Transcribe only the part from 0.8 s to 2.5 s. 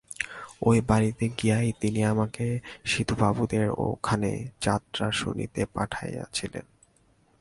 বাড়িতে গিয়াই তিনি আমাকে